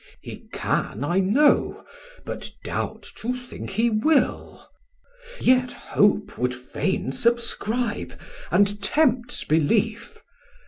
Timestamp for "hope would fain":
5.73-7.11